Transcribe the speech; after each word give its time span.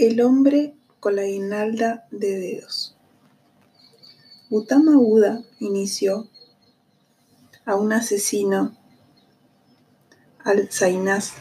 El 0.00 0.22
hombre 0.22 0.74
con 0.98 1.16
la 1.16 1.24
guirnalda 1.24 2.06
de 2.10 2.38
dedos. 2.40 2.96
Gautama 4.48 4.96
Buda 4.96 5.42
inició 5.58 6.26
a 7.66 7.74
un 7.74 7.92
asesino 7.92 8.74
al 10.42 10.70
Zainas 10.72 11.34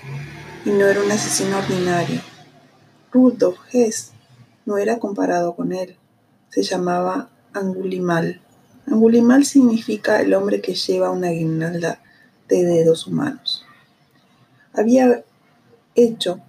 y 0.66 0.72
no 0.72 0.88
era 0.88 1.02
un 1.02 1.10
asesino 1.10 1.58
ordinario. 1.58 2.20
Rudolf 3.14 3.60
Hess 3.72 4.12
no 4.66 4.78
era 4.78 5.00
comparado 5.00 5.56
con 5.56 5.72
él. 5.72 5.96
Se 6.50 6.62
llamaba 6.62 7.30
Angulimal. 7.54 8.42
Angulimal 8.88 9.46
significa 9.46 10.20
el 10.20 10.34
hombre 10.34 10.60
que 10.60 10.74
lleva 10.76 11.12
una 11.12 11.30
guirnalda 11.30 12.02
de 12.50 12.66
dedos 12.66 13.08
humanos. 13.08 13.64
Había 14.74 15.24
hecho 15.96 16.42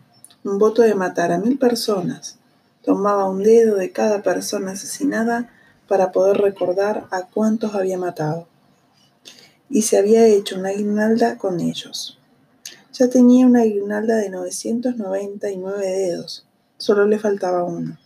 un 0.42 0.58
voto 0.58 0.82
de 0.82 0.94
matar 0.94 1.32
a 1.32 1.38
mil 1.38 1.58
personas. 1.58 2.38
Tomaba 2.82 3.28
un 3.28 3.42
dedo 3.42 3.76
de 3.76 3.92
cada 3.92 4.22
persona 4.22 4.72
asesinada 4.72 5.50
para 5.86 6.12
poder 6.12 6.38
recordar 6.38 7.06
a 7.10 7.26
cuántos 7.26 7.74
había 7.74 7.98
matado. 7.98 8.46
Y 9.68 9.82
se 9.82 9.98
había 9.98 10.26
hecho 10.26 10.58
una 10.58 10.70
guirnalda 10.70 11.36
con 11.36 11.60
ellos. 11.60 12.18
Ya 12.92 13.08
tenía 13.10 13.46
una 13.46 13.64
guirnalda 13.64 14.16
de 14.16 14.30
999 14.30 15.86
dedos, 15.86 16.46
solo 16.78 17.06
le 17.06 17.18
faltaba 17.18 17.64
uno. 17.64 17.98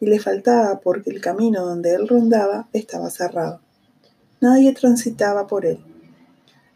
Y 0.00 0.06
le 0.06 0.18
faltaba 0.18 0.80
porque 0.80 1.10
el 1.10 1.20
camino 1.20 1.64
donde 1.64 1.94
él 1.94 2.08
rondaba 2.08 2.68
estaba 2.72 3.10
cerrado. 3.10 3.60
Nadie 4.40 4.72
transitaba 4.72 5.46
por 5.46 5.66
él. 5.66 5.78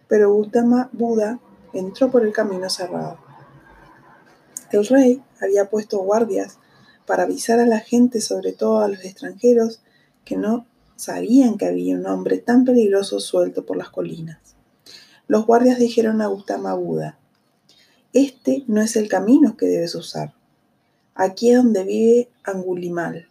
Pero 0.08 0.32
Gautama 0.32 0.90
Buda 0.92 1.38
entró 1.72 2.10
por 2.10 2.24
el 2.24 2.32
camino 2.32 2.68
cerrado. 2.68 3.29
El 4.70 4.86
rey 4.86 5.20
había 5.40 5.68
puesto 5.68 5.98
guardias 5.98 6.58
para 7.04 7.24
avisar 7.24 7.58
a 7.58 7.66
la 7.66 7.80
gente, 7.80 8.20
sobre 8.20 8.52
todo 8.52 8.80
a 8.80 8.88
los 8.88 9.04
extranjeros, 9.04 9.80
que 10.24 10.36
no 10.36 10.64
sabían 10.94 11.58
que 11.58 11.66
había 11.66 11.96
un 11.96 12.06
hombre 12.06 12.38
tan 12.38 12.64
peligroso 12.64 13.18
suelto 13.18 13.66
por 13.66 13.76
las 13.76 13.90
colinas. 13.90 14.38
Los 15.26 15.44
guardias 15.44 15.78
dijeron 15.78 16.20
a 16.20 16.28
Gautama 16.28 16.74
Buda, 16.74 17.18
este 18.12 18.64
no 18.68 18.80
es 18.80 18.94
el 18.94 19.08
camino 19.08 19.56
que 19.56 19.66
debes 19.66 19.94
usar. 19.96 20.34
Aquí 21.14 21.50
es 21.50 21.56
donde 21.56 21.84
vive 21.84 22.28
Angulimal. 22.44 23.26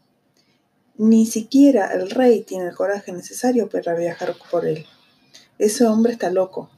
Ni 0.97 1.25
siquiera 1.25 1.93
el 1.93 2.09
rey 2.09 2.41
tiene 2.41 2.67
el 2.67 2.75
coraje 2.75 3.13
necesario 3.13 3.69
para 3.69 3.95
viajar 3.95 4.35
por 4.51 4.65
él. 4.65 4.85
Ese 5.57 5.85
hombre 5.85 6.13
está 6.13 6.31
loco. 6.31 6.69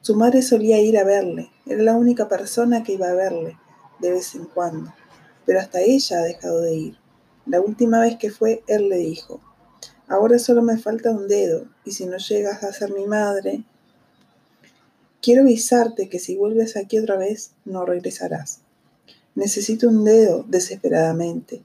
Su 0.00 0.16
madre 0.16 0.42
solía 0.42 0.80
ir 0.80 0.98
a 0.98 1.04
verle, 1.04 1.50
era 1.66 1.82
la 1.82 1.94
única 1.94 2.28
persona 2.28 2.82
que 2.82 2.94
iba 2.94 3.08
a 3.08 3.14
verle 3.14 3.56
de 4.00 4.12
vez 4.12 4.34
en 4.34 4.44
cuando, 4.44 4.92
pero 5.46 5.60
hasta 5.60 5.80
ella 5.80 6.18
ha 6.18 6.22
dejado 6.22 6.60
de 6.60 6.74
ir. 6.74 6.98
La 7.46 7.60
última 7.60 8.00
vez 8.00 8.16
que 8.16 8.30
fue, 8.30 8.62
él 8.66 8.88
le 8.88 8.96
dijo, 8.96 9.40
ahora 10.08 10.38
solo 10.38 10.62
me 10.62 10.78
falta 10.78 11.10
un 11.10 11.28
dedo, 11.28 11.66
y 11.84 11.92
si 11.92 12.06
no 12.06 12.16
llegas 12.16 12.62
a 12.62 12.72
ser 12.72 12.92
mi 12.92 13.06
madre, 13.06 13.64
quiero 15.20 15.42
avisarte 15.42 16.08
que 16.08 16.18
si 16.18 16.36
vuelves 16.36 16.76
aquí 16.76 16.98
otra 16.98 17.16
vez, 17.16 17.52
no 17.64 17.84
regresarás. 17.84 18.60
Necesito 19.34 19.88
un 19.88 20.04
dedo 20.04 20.44
desesperadamente. 20.48 21.62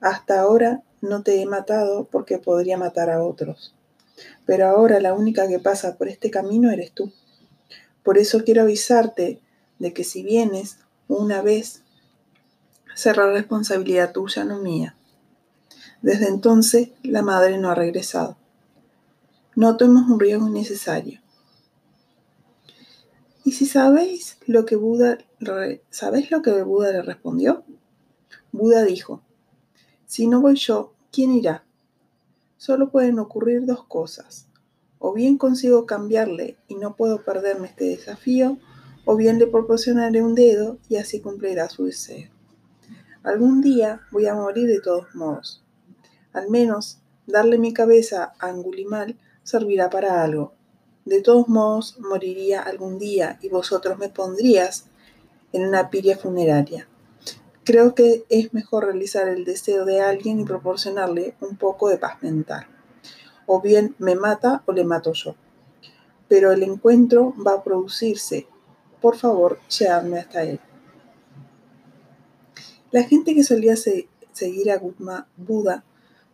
Hasta 0.00 0.40
ahora 0.40 0.82
no 1.00 1.22
te 1.22 1.40
he 1.40 1.46
matado 1.46 2.04
porque 2.04 2.38
podría 2.38 2.78
matar 2.78 3.10
a 3.10 3.22
otros. 3.22 3.74
Pero 4.46 4.66
ahora 4.66 5.00
la 5.00 5.14
única 5.14 5.48
que 5.48 5.58
pasa 5.58 5.96
por 5.96 6.08
este 6.08 6.30
camino 6.30 6.70
eres 6.70 6.92
tú. 6.92 7.12
Por 8.02 8.16
eso 8.16 8.44
quiero 8.44 8.62
avisarte 8.62 9.40
de 9.78 9.92
que 9.92 10.04
si 10.04 10.22
vienes 10.22 10.78
una 11.16 11.42
vez 11.42 11.82
será 12.94 13.32
responsabilidad 13.32 14.12
tuya, 14.12 14.44
no 14.44 14.60
mía. 14.60 14.96
Desde 16.02 16.28
entonces 16.28 16.90
la 17.02 17.22
madre 17.22 17.58
no 17.58 17.68
ha 17.68 17.74
regresado. 17.74 18.36
No 19.56 19.76
tomes 19.76 20.04
un 20.08 20.20
riesgo 20.20 20.46
innecesario. 20.46 21.20
¿Y 23.44 23.52
si 23.52 23.66
sabéis 23.66 24.38
lo 24.46 24.64
que 24.64 24.76
Buda, 24.76 25.18
sabéis 25.90 26.30
lo 26.30 26.42
que 26.42 26.62
Buda 26.62 26.92
le 26.92 27.02
respondió? 27.02 27.64
Buda 28.52 28.84
dijo, 28.84 29.22
si 30.06 30.28
no 30.28 30.40
voy 30.40 30.54
yo, 30.56 30.94
¿quién 31.10 31.32
irá? 31.32 31.64
Solo 32.56 32.90
pueden 32.90 33.18
ocurrir 33.18 33.66
dos 33.66 33.84
cosas. 33.84 34.46
O 34.98 35.12
bien 35.12 35.38
consigo 35.38 35.86
cambiarle 35.86 36.56
y 36.68 36.76
no 36.76 36.94
puedo 36.94 37.24
perderme 37.24 37.66
este 37.66 37.86
desafío, 37.86 38.58
o 39.10 39.16
bien 39.16 39.40
le 39.40 39.48
proporcionaré 39.48 40.22
un 40.22 40.36
dedo 40.36 40.78
y 40.88 40.94
así 40.94 41.18
cumplirá 41.20 41.68
su 41.68 41.86
deseo. 41.86 42.30
Algún 43.24 43.60
día 43.60 44.02
voy 44.12 44.28
a 44.28 44.36
morir 44.36 44.68
de 44.68 44.80
todos 44.80 45.12
modos. 45.16 45.64
Al 46.32 46.48
menos 46.48 47.00
darle 47.26 47.58
mi 47.58 47.72
cabeza 47.72 48.34
a 48.38 48.46
Angulimal 48.50 49.18
servirá 49.42 49.90
para 49.90 50.22
algo. 50.22 50.52
De 51.04 51.22
todos 51.22 51.48
modos 51.48 51.98
moriría 51.98 52.62
algún 52.62 53.00
día 53.00 53.36
y 53.42 53.48
vosotros 53.48 53.98
me 53.98 54.10
pondrías 54.10 54.84
en 55.52 55.66
una 55.66 55.90
piria 55.90 56.16
funeraria. 56.16 56.86
Creo 57.64 57.96
que 57.96 58.24
es 58.28 58.54
mejor 58.54 58.84
realizar 58.84 59.26
el 59.26 59.44
deseo 59.44 59.86
de 59.86 60.02
alguien 60.02 60.38
y 60.38 60.44
proporcionarle 60.44 61.34
un 61.40 61.56
poco 61.56 61.88
de 61.88 61.98
paz 61.98 62.22
mental. 62.22 62.68
O 63.46 63.60
bien 63.60 63.96
me 63.98 64.14
mata 64.14 64.62
o 64.66 64.72
le 64.72 64.84
mato 64.84 65.14
yo. 65.14 65.34
Pero 66.28 66.52
el 66.52 66.62
encuentro 66.62 67.34
va 67.44 67.54
a 67.54 67.64
producirse 67.64 68.46
por 69.00 69.16
favor, 69.16 69.58
llevadme 69.68 70.18
hasta 70.18 70.42
él. 70.42 70.60
La 72.90 73.04
gente 73.04 73.34
que 73.34 73.44
solía 73.44 73.74
seguir 73.76 74.70
a 74.70 74.78
Gutma 74.78 75.28
Buda, 75.36 75.84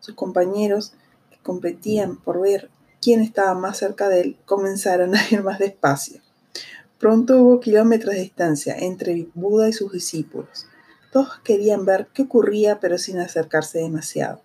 sus 0.00 0.14
compañeros 0.14 0.94
que 1.30 1.38
competían 1.42 2.16
por 2.16 2.40
ver 2.40 2.70
quién 3.00 3.20
estaba 3.20 3.54
más 3.54 3.78
cerca 3.78 4.08
de 4.08 4.20
él, 4.20 4.38
comenzaron 4.46 5.14
a 5.14 5.20
ir 5.30 5.42
más 5.42 5.58
despacio. 5.58 6.20
Pronto 6.98 7.42
hubo 7.42 7.60
kilómetros 7.60 8.14
de 8.14 8.22
distancia 8.22 8.74
entre 8.78 9.28
Buda 9.34 9.68
y 9.68 9.72
sus 9.72 9.92
discípulos. 9.92 10.66
Todos 11.12 11.38
querían 11.44 11.84
ver 11.84 12.08
qué 12.14 12.22
ocurría, 12.22 12.80
pero 12.80 12.96
sin 12.96 13.18
acercarse 13.18 13.78
demasiado. 13.78 14.40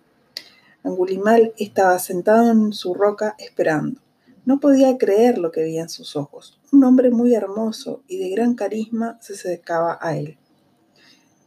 Angulimal 0.84 1.54
estaba 1.58 1.98
sentado 1.98 2.50
en 2.50 2.72
su 2.72 2.92
roca 2.92 3.34
esperando. 3.38 4.00
No 4.44 4.58
podía 4.58 4.98
creer 4.98 5.38
lo 5.38 5.52
que 5.52 5.62
veía 5.62 5.82
en 5.82 5.88
sus 5.88 6.16
ojos. 6.16 6.58
Un 6.72 6.82
hombre 6.82 7.12
muy 7.12 7.32
hermoso 7.32 8.02
y 8.08 8.18
de 8.18 8.28
gran 8.30 8.54
carisma 8.54 9.16
se 9.20 9.34
acercaba 9.34 9.98
a 10.00 10.16
él. 10.16 10.36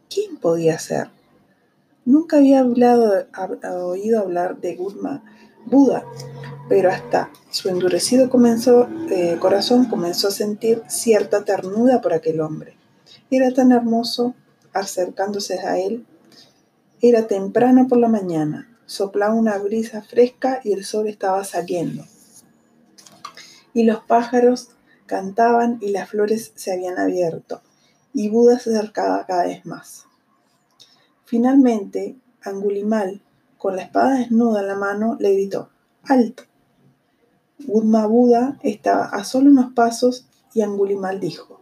¿Quién 0.08 0.38
podía 0.38 0.78
ser? 0.78 1.08
Nunca 2.06 2.38
había 2.38 2.64
oído 2.64 4.20
hablar 4.20 4.60
de 4.60 4.76
Gurma 4.76 5.22
Buda, 5.66 6.06
pero 6.70 6.90
hasta 6.90 7.30
su 7.50 7.68
endurecido 7.68 8.30
eh, 9.10 9.36
corazón 9.40 9.84
comenzó 9.86 10.28
a 10.28 10.30
sentir 10.30 10.82
cierta 10.88 11.44
ternura 11.44 12.00
por 12.00 12.14
aquel 12.14 12.40
hombre. 12.40 12.78
Era 13.30 13.52
tan 13.52 13.72
hermoso 13.72 14.34
acercándose 14.72 15.58
a 15.58 15.78
él. 15.78 16.06
Era 17.02 17.26
temprano 17.26 17.88
por 17.88 17.98
la 17.98 18.08
mañana, 18.08 18.74
soplaba 18.86 19.34
una 19.34 19.58
brisa 19.58 20.00
fresca 20.00 20.60
y 20.64 20.72
el 20.72 20.84
sol 20.84 21.08
estaba 21.08 21.44
saliendo 21.44 22.04
y 23.76 23.84
los 23.84 24.00
pájaros 24.04 24.70
cantaban 25.04 25.76
y 25.82 25.90
las 25.90 26.08
flores 26.08 26.50
se 26.54 26.72
habían 26.72 26.98
abierto, 26.98 27.60
y 28.14 28.30
Buda 28.30 28.58
se 28.58 28.74
acercaba 28.74 29.26
cada 29.26 29.44
vez 29.44 29.66
más. 29.66 30.06
Finalmente, 31.26 32.16
Angulimal, 32.42 33.20
con 33.58 33.76
la 33.76 33.82
espada 33.82 34.14
desnuda 34.14 34.62
en 34.62 34.68
la 34.68 34.76
mano, 34.76 35.18
le 35.20 35.34
gritó, 35.34 35.68
¡Alto! 36.04 36.44
Budma 37.66 38.06
Buda 38.06 38.58
estaba 38.62 39.04
a 39.04 39.24
solo 39.24 39.50
unos 39.50 39.74
pasos 39.74 40.24
y 40.54 40.62
Angulimal 40.62 41.20
dijo, 41.20 41.60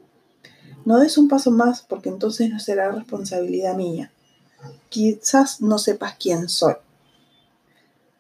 No 0.85 1.01
des 1.01 1.19
un 1.19 1.27
paso 1.27 1.51
más 1.51 1.83
porque 1.83 2.11
entonces 2.11 2.49
no 2.49 2.61
será 2.61 2.93
responsabilidad 2.93 3.75
mía. 3.75 4.13
Quizás 4.89 5.61
no 5.61 5.79
sepas 5.79 6.15
quién 6.15 6.49
soy. 6.49 6.75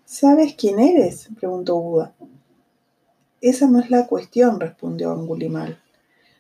¿Sabes 0.05 0.56
quién 0.56 0.81
eres? 0.81 1.29
preguntó 1.38 1.76
Buda. 1.76 2.12
Esa 3.44 3.67
no 3.67 3.79
es 3.79 3.91
la 3.91 4.06
cuestión, 4.06 4.58
respondió 4.58 5.12
Angulimal. 5.12 5.79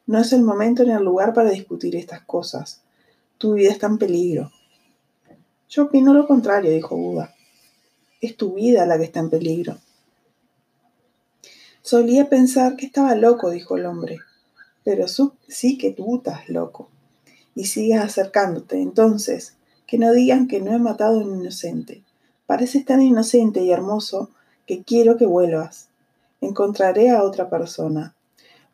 No 0.06 0.18
es 0.20 0.32
el 0.32 0.40
momento 0.40 0.84
ni 0.84 0.92
el 0.92 1.04
lugar 1.04 1.34
para 1.34 1.50
discutir 1.50 1.96
estas 1.96 2.22
cosas. 2.22 2.80
Tu 3.36 3.52
vida 3.52 3.70
está 3.70 3.88
en 3.88 3.98
peligro. 3.98 4.50
Yo 5.68 5.82
opino 5.82 6.14
lo 6.14 6.26
contrario, 6.26 6.70
dijo 6.70 6.96
Buda. 6.96 7.34
Es 8.22 8.38
tu 8.38 8.54
vida 8.54 8.86
la 8.86 8.96
que 8.96 9.04
está 9.04 9.20
en 9.20 9.28
peligro. 9.28 9.76
Solía 11.82 12.30
pensar 12.30 12.74
que 12.74 12.86
estaba 12.86 13.14
loco, 13.14 13.50
dijo 13.50 13.76
el 13.76 13.84
hombre. 13.84 14.20
Pero 14.82 15.04
sí 15.06 15.76
que 15.76 15.90
tú 15.90 16.16
estás 16.16 16.48
loco. 16.48 16.88
Y 17.54 17.66
sigues 17.66 18.00
acercándote. 18.00 18.80
Entonces, 18.80 19.56
que 19.86 19.98
no 19.98 20.10
digan 20.10 20.48
que 20.48 20.62
no 20.62 20.72
he 20.72 20.78
matado 20.78 21.20
a 21.20 21.22
un 21.22 21.42
inocente. 21.42 22.02
Pareces 22.46 22.86
tan 22.86 23.02
inocente 23.02 23.62
y 23.62 23.72
hermoso 23.72 24.30
que 24.64 24.82
quiero 24.84 25.18
que 25.18 25.26
vuelvas. 25.26 25.90
Encontraré 26.44 27.10
a 27.10 27.22
otra 27.22 27.48
persona. 27.48 28.14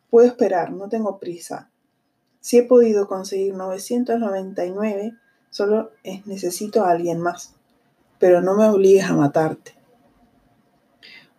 Puedo 0.09 0.27
esperar, 0.27 0.71
no 0.71 0.89
tengo 0.89 1.19
prisa. 1.19 1.69
Si 2.39 2.57
he 2.57 2.63
podido 2.63 3.07
conseguir 3.07 3.53
999, 3.53 5.13
Solo 5.51 5.91
necesito 6.25 6.85
a 6.85 6.91
alguien 6.91 7.19
más, 7.19 7.53
pero 8.19 8.41
no 8.41 8.55
me 8.55 8.69
obligues 8.69 9.03
a 9.03 9.13
matarte. 9.13 9.73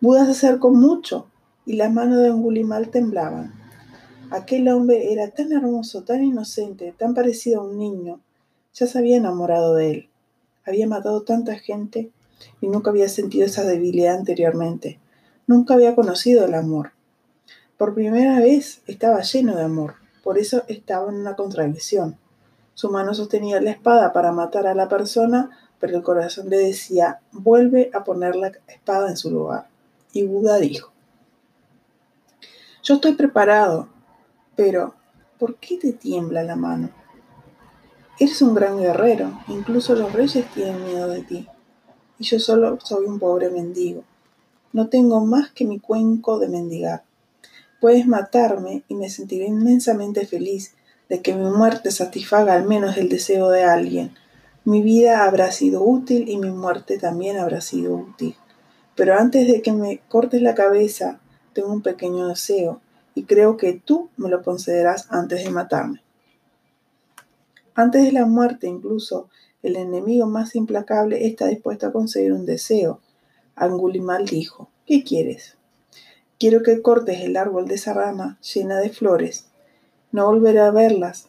Buda 0.03 0.27
se 0.27 0.33
acercó 0.33 0.71
mucho 0.71 1.29
y 1.65 1.77
las 1.77 1.91
manos 1.91 2.19
de 2.19 2.29
Angulimal 2.29 2.91
temblaban. 2.91 3.55
Aquel 4.31 4.69
hombre 4.69 5.15
era 5.15 5.31
tan 5.31 5.51
hermoso, 5.53 6.05
tan 6.05 6.23
inocente, 6.23 6.95
tan 6.97 7.15
parecido 7.15 7.63
a 7.63 7.65
un 7.65 7.79
niño. 7.79 8.21
Ya 8.75 8.87
se 8.87 8.99
había 8.99 9.17
enamorado 9.17 9.77
de 9.77 9.91
él. 9.91 10.11
Había 10.67 10.87
matado 10.87 11.23
tanta 11.23 11.57
gente 11.57 12.11
y 12.61 12.69
nunca 12.69 12.91
había 12.91 13.09
sentido 13.09 13.47
esa 13.47 13.65
debilidad 13.65 14.15
anteriormente. 14.15 15.01
Nunca 15.47 15.75
había 15.75 15.95
conocido 15.95 16.45
el 16.45 16.55
amor. 16.55 16.93
Por 17.77 17.95
primera 17.95 18.39
vez 18.39 18.83
estaba 18.87 19.23
lleno 19.23 19.57
de 19.57 19.65
amor, 19.65 19.97
por 20.23 20.39
eso 20.39 20.63
estaba 20.69 21.11
en 21.11 21.17
una 21.17 21.35
contradicción. 21.35 22.17
Su 22.75 22.91
mano 22.91 23.13
sostenía 23.13 23.61
la 23.61 23.73
espada 23.73 24.13
para 24.13 24.33
matar 24.33 24.67
a 24.67 24.75
la 24.75 24.89
persona, 24.89 25.51
pero 25.81 25.97
el 25.97 26.03
corazón 26.03 26.49
le 26.49 26.59
decía, 26.59 27.21
vuelve 27.33 27.91
a 27.93 28.05
poner 28.05 28.37
la 28.37 28.53
espada 28.69 29.11
en 29.11 29.17
su 29.17 29.31
lugar. 29.31 29.67
Y 30.13 30.25
Buda 30.25 30.59
dijo, 30.59 30.93
yo 32.85 32.95
estoy 32.95 33.15
preparado, 33.15 33.89
pero 34.57 34.95
¿por 35.39 35.57
qué 35.57 35.77
te 35.77 35.93
tiembla 35.93 36.43
la 36.43 36.57
mano? 36.57 36.91
Eres 38.19 38.43
un 38.43 38.55
gran 38.55 38.79
guerrero, 38.79 39.41
incluso 39.49 39.95
los 39.95 40.13
reyes 40.13 40.47
tienen 40.53 40.85
miedo 40.85 41.09
de 41.09 41.23
ti, 41.23 41.49
y 42.19 42.25
yo 42.25 42.39
solo 42.39 42.79
soy 42.81 43.07
un 43.07 43.19
pobre 43.19 43.51
mendigo. 43.51 44.05
No 44.73 44.89
tengo 44.89 45.25
más 45.25 45.51
que 45.53 45.65
mi 45.65 45.79
cuenco 45.79 46.39
de 46.39 46.49
mendigar. 46.49 47.05
Puedes 47.81 48.07
matarme 48.07 48.85
y 48.89 48.95
me 48.95 49.11
sentiré 49.11 49.47
inmensamente 49.47 50.27
feliz 50.27 50.75
de 51.09 51.21
que 51.21 51.35
mi 51.35 51.51
muerte 51.51 51.91
satisfaga 51.91 52.55
al 52.55 52.65
menos 52.65 52.97
el 52.97 53.09
deseo 53.09 53.51
de 53.51 53.65
alguien. 53.65 54.15
Mi 54.65 54.83
vida 54.83 55.25
habrá 55.25 55.51
sido 55.53 55.83
útil 55.83 56.29
y 56.29 56.39
mi 56.39 56.51
muerte 56.51 56.99
también 56.99 57.37
habrá 57.37 57.61
sido 57.61 57.95
útil. 57.95 58.37
Pero 58.95 59.19
antes 59.19 59.47
de 59.47 59.63
que 59.63 59.73
me 59.73 60.01
cortes 60.09 60.41
la 60.41 60.55
cabeza, 60.55 61.21
tengo 61.53 61.73
un 61.73 61.83
pequeño 61.83 62.29
deseo, 62.29 62.81
y 63.15 63.25
creo 63.25 63.57
que 63.57 63.75
tú 63.75 64.11
me 64.17 64.29
lo 64.29 64.43
concederás 64.43 65.07
antes 65.11 65.45
de 65.45 65.51
matarme. 65.51 66.03
Antes 67.75 68.05
de 68.05 68.13
la 68.13 68.27
muerte, 68.27 68.69
incluso, 68.69 69.29
el 69.63 69.77
enemigo 69.77 70.27
más 70.27 70.55
implacable 70.55 71.27
está 71.27 71.47
dispuesto 71.47 71.87
a 71.87 71.93
conseguir 71.93 72.33
un 72.33 72.47
deseo. 72.47 73.01
Angulimal 73.55 74.27
dijo, 74.27 74.71
¿qué 74.87 75.05
quieres? 75.05 75.57
Quiero 76.39 76.63
que 76.63 76.83
cortes 76.83 77.21
el 77.21 77.37
árbol 77.37 77.69
de 77.69 77.77
esa 77.77 77.93
rama 77.93 78.39
llena 78.41 78.79
de 78.81 78.91
flores 78.91 79.47
no 80.13 80.27
volveré 80.27 80.61
a 80.61 80.71
verlas. 80.71 81.29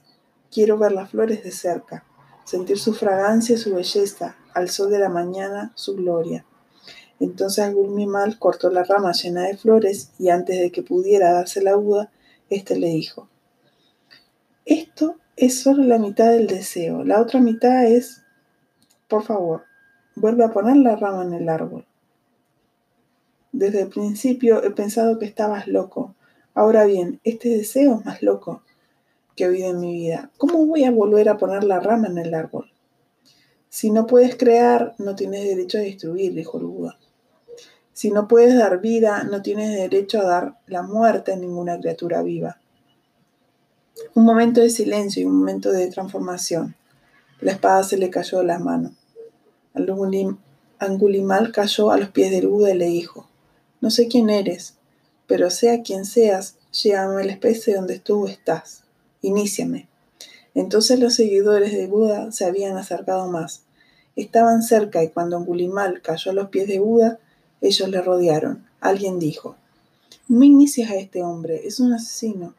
Quiero 0.51 0.77
ver 0.77 0.91
las 0.91 1.09
flores 1.09 1.41
de 1.43 1.51
cerca, 1.51 2.05
sentir 2.43 2.77
su 2.77 2.93
fragancia 2.93 3.55
y 3.55 3.57
su 3.57 3.73
belleza, 3.73 4.35
al 4.53 4.69
sol 4.69 4.91
de 4.91 4.99
la 4.99 5.09
mañana 5.09 5.71
su 5.73 5.95
gloria. 5.95 6.45
Entonces 7.19 7.73
Gulmimal 7.73 8.37
cortó 8.37 8.69
la 8.69 8.83
rama 8.83 9.13
llena 9.13 9.43
de 9.43 9.57
flores 9.57 10.11
y 10.19 10.29
antes 10.29 10.59
de 10.59 10.71
que 10.71 10.83
pudiera 10.83 11.31
darse 11.31 11.63
la 11.63 11.75
Buda, 11.75 12.11
éste 12.49 12.77
le 12.77 12.87
dijo, 12.87 13.29
esto 14.65 15.15
es 15.37 15.61
solo 15.61 15.83
la 15.83 15.97
mitad 15.97 16.29
del 16.29 16.47
deseo, 16.47 17.03
la 17.03 17.21
otra 17.21 17.39
mitad 17.39 17.85
es, 17.85 18.21
por 19.07 19.23
favor, 19.23 19.63
vuelve 20.15 20.43
a 20.43 20.51
poner 20.51 20.75
la 20.77 20.97
rama 20.97 21.23
en 21.23 21.33
el 21.33 21.47
árbol. 21.47 21.85
Desde 23.53 23.83
el 23.83 23.89
principio 23.89 24.63
he 24.63 24.71
pensado 24.71 25.19
que 25.19 25.25
estabas 25.25 25.67
loco. 25.67 26.15
Ahora 26.55 26.85
bien, 26.85 27.21
este 27.23 27.49
deseo 27.49 27.99
es 27.99 28.05
más 28.05 28.23
loco 28.23 28.63
que 29.35 29.43
he 29.43 29.47
oído 29.47 29.69
en 29.69 29.79
mi 29.79 29.93
vida. 29.93 30.31
¿Cómo 30.37 30.65
voy 30.65 30.85
a 30.85 30.91
volver 30.91 31.29
a 31.29 31.37
poner 31.37 31.63
la 31.63 31.79
rama 31.79 32.07
en 32.07 32.17
el 32.17 32.33
árbol? 32.33 32.71
Si 33.69 33.91
no 33.91 34.07
puedes 34.07 34.35
crear, 34.37 34.95
no 34.97 35.15
tienes 35.15 35.43
derecho 35.43 35.77
a 35.77 35.81
destruir, 35.81 36.33
dijo 36.33 36.57
el 36.57 36.65
Buda. 36.65 36.97
Si 37.93 38.09
no 38.09 38.27
puedes 38.27 38.57
dar 38.57 38.81
vida, 38.81 39.23
no 39.23 39.43
tienes 39.43 39.69
derecho 39.69 40.21
a 40.21 40.25
dar 40.25 40.57
la 40.65 40.81
muerte 40.81 41.31
a 41.31 41.35
ninguna 41.35 41.79
criatura 41.79 42.23
viva. 42.23 42.59
Un 44.15 44.25
momento 44.25 44.61
de 44.61 44.71
silencio 44.71 45.21
y 45.21 45.25
un 45.25 45.37
momento 45.37 45.71
de 45.71 45.91
transformación. 45.91 46.75
La 47.39 47.51
espada 47.51 47.83
se 47.83 47.97
le 47.97 48.09
cayó 48.09 48.39
de 48.39 48.45
las 48.45 48.61
manos. 48.61 48.93
Angulimal 50.79 51.51
cayó 51.51 51.91
a 51.91 51.97
los 51.97 52.09
pies 52.09 52.31
del 52.31 52.47
Buda 52.47 52.71
y 52.73 52.77
le 52.77 52.87
dijo, 52.87 53.29
no 53.83 53.89
sé 53.89 54.07
quién 54.07 54.29
eres, 54.29 54.75
pero 55.27 55.49
sea 55.49 55.81
quien 55.81 56.05
seas, 56.05 56.55
llévame 56.71 57.21
a 57.21 57.25
la 57.25 57.33
especie 57.33 57.75
donde 57.75 57.99
tú 57.99 58.27
estás 58.27 58.83
iníciame. 59.21 59.89
Entonces 60.53 61.01
los 61.01 61.15
seguidores 61.15 61.73
de 61.73 61.87
Buda 61.87 62.31
se 62.31 62.45
habían 62.45 62.77
acercado 62.77 63.29
más. 63.29 63.65
Estaban 64.15 64.63
cerca 64.63 65.03
y 65.03 65.09
cuando 65.09 65.35
Angulimal 65.35 66.01
cayó 66.01 66.31
a 66.31 66.33
los 66.33 66.47
pies 66.47 66.69
de 66.69 66.79
Buda, 66.79 67.19
ellos 67.59 67.89
le 67.89 68.01
rodearon. 68.01 68.65
Alguien 68.79 69.19
dijo, 69.19 69.57
no 70.29 70.45
inicies 70.45 70.89
a 70.89 70.95
este 70.95 71.21
hombre, 71.21 71.67
es 71.67 71.81
un 71.81 71.91
asesino. 71.91 72.53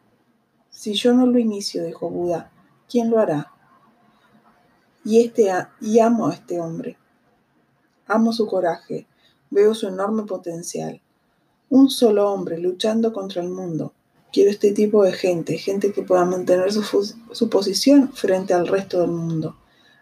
Si 0.69 0.93
yo 0.93 1.15
no 1.15 1.25
lo 1.25 1.39
inicio, 1.39 1.85
dijo 1.85 2.11
Buda, 2.11 2.53
¿quién 2.87 3.09
lo 3.09 3.19
hará? 3.19 3.51
Y, 5.07 5.25
este, 5.25 5.51
y 5.81 6.01
amo 6.01 6.29
a 6.29 6.35
este 6.35 6.61
hombre. 6.61 6.99
Amo 8.07 8.35
su 8.35 8.47
coraje, 8.47 9.07
veo 9.51 9.75
su 9.75 9.89
enorme 9.89 10.25
potencial. 10.25 11.01
Un 11.71 11.91
solo 11.91 12.31
hombre 12.31 12.59
luchando 12.59 13.13
contra 13.13 13.43
el 13.43 13.49
mundo, 13.49 13.93
Quiero 14.35 14.51
este 14.51 14.73
tipo 14.73 15.05
de 15.05 15.13
gente, 15.13 15.59
gente 15.59 15.93
que 15.93 16.03
pueda 16.03 16.25
mantener 16.25 16.73
su, 16.73 17.49
posición 17.49 18.13
frente 18.13 18.53
al 18.53 18.67
resto 18.67 19.01
del 19.01 19.13
mundo. 19.13 19.57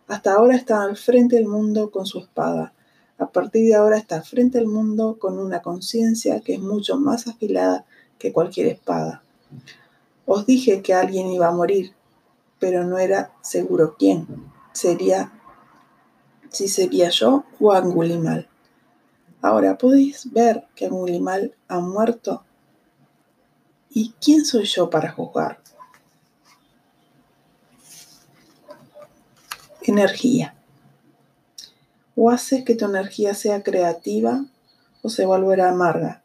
Hasta 0.08 0.32
ahora 0.32 0.56
está 0.56 0.80
al 0.80 0.96
frente 0.96 1.36
del 1.36 1.46
mundo 1.46 1.90
con 1.90 2.06
su 2.06 2.18
espada. 2.18 2.72
A 3.18 3.26
partir 3.26 3.66
de 3.66 3.74
ahora 3.74 3.98
está 3.98 4.22
frente 4.22 4.56
al 4.56 4.68
mundo 4.68 5.18
con 5.18 5.38
una 5.38 5.60
conciencia 5.60 6.40
que 6.40 6.54
es 6.54 6.60
mucho 6.60 6.96
más 6.96 7.28
afilada 7.28 7.84
que 8.18 8.32
cualquier 8.32 8.68
espada. 8.68 9.22
Os 10.24 10.46
dije 10.46 10.80
que 10.80 10.94
alguien 10.94 11.26
iba 11.26 11.48
a 11.48 11.52
morir, 11.52 11.92
pero 12.58 12.84
no 12.84 12.96
era 12.96 13.32
seguro 13.42 13.96
quién. 13.98 14.26
Sería 14.72 15.30
si 16.48 16.68
sería 16.68 17.10
yo 17.10 17.44
o 17.60 17.72
Angulimal. 17.72 18.48
Ahora 19.42 19.76
podéis 19.76 20.32
ver 20.32 20.64
que 20.74 20.86
Angulimal 20.86 21.54
ha 21.68 21.80
muerto 21.80 22.44
¿Y 23.94 24.14
quién 24.22 24.46
soy 24.46 24.64
yo 24.64 24.88
para 24.88 25.12
juzgar? 25.12 25.58
Energía. 29.82 30.54
O 32.16 32.30
haces 32.30 32.64
que 32.64 32.74
tu 32.74 32.86
energía 32.86 33.34
sea 33.34 33.62
creativa 33.62 34.46
o 35.02 35.10
se 35.10 35.26
volverá 35.26 35.68
amarga 35.68 36.22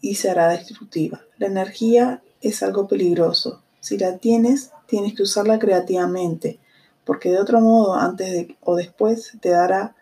y 0.00 0.14
será 0.14 0.48
destructiva. 0.48 1.20
La 1.36 1.48
energía 1.48 2.22
es 2.40 2.62
algo 2.62 2.88
peligroso. 2.88 3.62
Si 3.80 3.98
la 3.98 4.16
tienes, 4.16 4.70
tienes 4.86 5.14
que 5.14 5.24
usarla 5.24 5.58
creativamente, 5.58 6.58
porque 7.04 7.30
de 7.30 7.38
otro 7.38 7.60
modo, 7.60 7.94
antes 7.96 8.48
o 8.62 8.76
después, 8.76 9.32
te 9.40 9.50
dará 9.50 9.94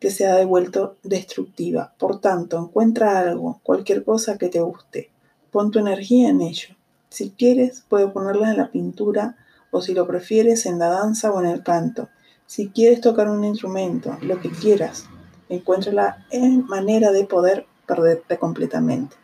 que 0.00 0.10
sea 0.10 0.34
devuelto 0.34 0.96
destructiva. 1.02 1.94
Por 1.98 2.20
tanto, 2.20 2.58
encuentra 2.58 3.20
algo, 3.20 3.60
cualquier 3.62 4.02
cosa 4.02 4.38
que 4.38 4.48
te 4.48 4.60
guste, 4.60 5.10
Pon 5.50 5.72
tu 5.72 5.80
energía 5.80 6.28
en 6.28 6.40
ello. 6.40 6.76
Si 7.08 7.30
quieres, 7.30 7.84
puedes 7.88 8.10
ponerla 8.12 8.52
en 8.52 8.56
la 8.56 8.70
pintura 8.70 9.36
o 9.72 9.82
si 9.82 9.94
lo 9.94 10.06
prefieres 10.06 10.64
en 10.64 10.78
la 10.78 10.88
danza 10.88 11.32
o 11.32 11.40
en 11.40 11.46
el 11.46 11.64
canto. 11.64 12.08
Si 12.46 12.68
quieres 12.68 13.00
tocar 13.00 13.28
un 13.28 13.44
instrumento, 13.44 14.16
lo 14.22 14.40
que 14.40 14.50
quieras, 14.50 15.06
encuéntrala 15.48 16.24
en 16.30 16.66
manera 16.66 17.10
de 17.10 17.24
poder 17.24 17.66
perderte 17.86 18.38
completamente. 18.38 19.16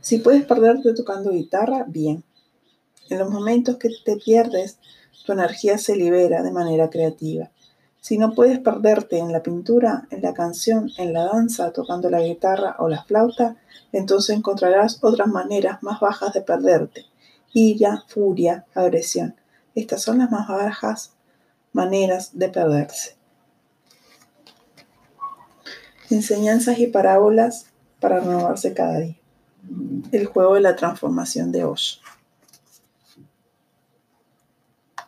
Si 0.00 0.18
puedes 0.18 0.44
perderte 0.44 0.94
tocando 0.94 1.30
guitarra, 1.30 1.84
bien. 1.88 2.24
En 3.10 3.18
los 3.18 3.30
momentos 3.30 3.76
que 3.78 3.88
te 4.04 4.16
pierdes, 4.16 4.78
tu 5.26 5.32
energía 5.32 5.76
se 5.78 5.96
libera 5.96 6.42
de 6.42 6.52
manera 6.52 6.88
creativa. 6.88 7.50
Si 8.02 8.18
no 8.18 8.32
puedes 8.32 8.58
perderte 8.58 9.18
en 9.18 9.30
la 9.30 9.44
pintura, 9.44 10.08
en 10.10 10.22
la 10.22 10.34
canción, 10.34 10.90
en 10.98 11.12
la 11.12 11.26
danza, 11.26 11.72
tocando 11.72 12.10
la 12.10 12.20
guitarra 12.20 12.74
o 12.80 12.88
la 12.88 13.04
flauta, 13.04 13.54
entonces 13.92 14.36
encontrarás 14.36 14.98
otras 15.02 15.28
maneras 15.28 15.84
más 15.84 16.00
bajas 16.00 16.32
de 16.32 16.40
perderte. 16.40 17.06
Ira, 17.52 18.02
furia, 18.08 18.66
agresión. 18.74 19.36
Estas 19.76 20.02
son 20.02 20.18
las 20.18 20.32
más 20.32 20.48
bajas 20.48 21.12
maneras 21.72 22.36
de 22.36 22.48
perderse. 22.48 23.16
Enseñanzas 26.10 26.80
y 26.80 26.88
parábolas 26.88 27.66
para 28.00 28.18
renovarse 28.18 28.74
cada 28.74 28.98
día. 28.98 29.16
El 30.10 30.26
juego 30.26 30.54
de 30.54 30.60
la 30.62 30.74
transformación 30.74 31.52
de 31.52 31.64
Osh. 31.64 31.98